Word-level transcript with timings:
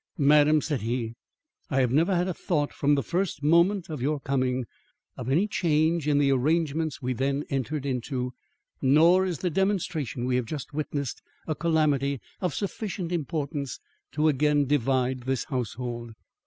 "Madam," 0.17 0.61
said 0.61 0.81
he, 0.81 1.13
"I 1.69 1.79
have 1.81 1.91
never 1.91 2.15
had 2.15 2.27
a 2.27 2.33
thought 2.33 2.73
from 2.73 2.95
the 2.95 3.03
first 3.03 3.43
moment 3.43 3.87
of 3.87 4.01
your 4.01 4.19
coming, 4.19 4.65
of 5.15 5.29
any 5.29 5.47
change 5.47 6.07
in 6.07 6.17
the 6.17 6.31
arrangements 6.31 7.03
we 7.03 7.13
then 7.13 7.43
entered 7.51 7.85
into; 7.85 8.33
nor 8.81 9.27
is 9.27 9.37
the 9.37 9.51
demonstration 9.51 10.25
we 10.25 10.37
have 10.37 10.45
just 10.45 10.73
witnessed 10.73 11.21
a 11.45 11.53
calamity 11.53 12.19
of 12.39 12.55
sufficient 12.55 13.11
importance 13.11 13.79
to 14.13 14.27
again 14.27 14.65
divide 14.65 15.19
this 15.25 15.43
household. 15.43 16.13